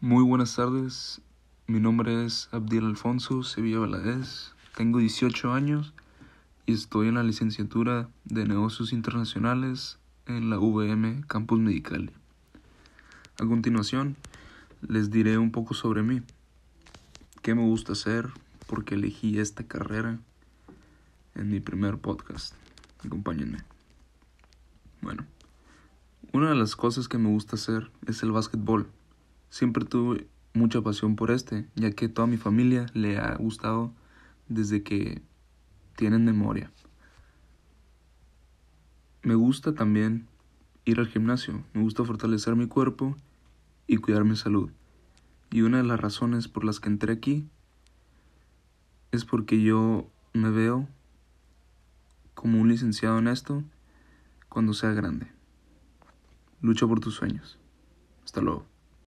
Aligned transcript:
Muy 0.00 0.22
buenas 0.22 0.54
tardes, 0.54 1.20
mi 1.66 1.80
nombre 1.80 2.24
es 2.24 2.48
Abdiel 2.52 2.84
Alfonso 2.84 3.42
Sevilla 3.42 3.80
Valadez, 3.80 4.54
tengo 4.76 5.00
18 5.00 5.52
años 5.52 5.92
y 6.66 6.74
estoy 6.74 7.08
en 7.08 7.16
la 7.16 7.24
licenciatura 7.24 8.08
de 8.24 8.46
Negocios 8.46 8.92
Internacionales 8.92 9.98
en 10.26 10.50
la 10.50 10.58
VM 10.60 11.24
Campus 11.26 11.58
Medical. 11.58 12.12
A 13.40 13.46
continuación, 13.46 14.14
les 14.82 15.10
diré 15.10 15.36
un 15.36 15.50
poco 15.50 15.74
sobre 15.74 16.04
mí, 16.04 16.22
qué 17.42 17.56
me 17.56 17.62
gusta 17.62 17.94
hacer, 17.94 18.28
por 18.68 18.84
qué 18.84 18.94
elegí 18.94 19.40
esta 19.40 19.66
carrera 19.66 20.20
en 21.34 21.50
mi 21.50 21.58
primer 21.58 21.98
podcast. 21.98 22.54
Acompáñenme. 23.04 23.64
Bueno, 25.02 25.26
una 26.32 26.50
de 26.50 26.54
las 26.54 26.76
cosas 26.76 27.08
que 27.08 27.18
me 27.18 27.30
gusta 27.30 27.56
hacer 27.56 27.90
es 28.06 28.22
el 28.22 28.30
básquetbol. 28.30 28.88
Siempre 29.50 29.84
tuve 29.84 30.26
mucha 30.54 30.82
pasión 30.82 31.16
por 31.16 31.30
este, 31.30 31.66
ya 31.74 31.90
que 31.92 32.08
toda 32.08 32.26
mi 32.26 32.36
familia 32.36 32.86
le 32.94 33.18
ha 33.18 33.34
gustado 33.36 33.92
desde 34.48 34.82
que 34.82 35.22
tienen 35.96 36.24
memoria. 36.24 36.70
Me 39.22 39.34
gusta 39.34 39.74
también 39.74 40.26
ir 40.84 41.00
al 41.00 41.08
gimnasio, 41.08 41.64
me 41.74 41.82
gusta 41.82 42.04
fortalecer 42.04 42.56
mi 42.56 42.66
cuerpo 42.66 43.16
y 43.86 43.96
cuidar 43.96 44.24
mi 44.24 44.36
salud. 44.36 44.70
Y 45.50 45.62
una 45.62 45.78
de 45.78 45.84
las 45.84 46.00
razones 46.00 46.48
por 46.48 46.64
las 46.64 46.80
que 46.80 46.88
entré 46.88 47.12
aquí 47.12 47.48
es 49.12 49.24
porque 49.24 49.62
yo 49.62 50.10
me 50.32 50.50
veo 50.50 50.88
como 52.34 52.60
un 52.60 52.68
licenciado 52.68 53.18
en 53.18 53.28
esto 53.28 53.64
cuando 54.48 54.72
sea 54.72 54.92
grande. 54.92 55.26
Lucha 56.60 56.86
por 56.86 57.00
tus 57.00 57.14
sueños. 57.14 57.58
Hasta 58.24 58.40
luego. 58.40 58.66